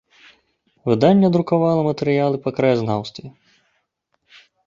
[0.91, 3.27] Выданне друкавала матэрыялы па краязнаўстве.